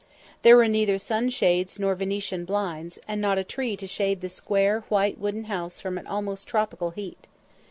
There 0.41 0.57
were 0.57 0.67
neither 0.67 0.97
sunshades 0.97 1.77
nor 1.77 1.93
Venetian 1.93 2.43
blinds, 2.43 2.97
and 3.07 3.21
not 3.21 3.37
a 3.37 3.43
tree 3.43 3.77
to 3.77 3.85
shade 3.85 4.21
the 4.21 4.29
square 4.29 4.79
white 4.89 5.19
wooden 5.19 5.43
house 5.43 5.79
from 5.79 5.99
an 5.99 6.07
almost 6.07 6.47
tropical 6.47 6.89
heat. 6.89 7.27